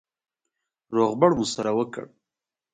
[0.95, 2.05] روغبړ مو سره وکړ.